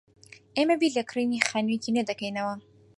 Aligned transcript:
ئێمە 0.55 0.75
بیر 0.81 0.91
لە 0.97 1.03
کڕینی 1.09 1.45
خانوویەکی 1.47 1.93
نوێ 1.93 2.03
دەکەینەوە. 2.09 2.55